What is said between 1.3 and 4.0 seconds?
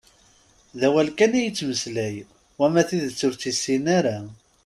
i yettmeslay, wama tidet u tt-yessin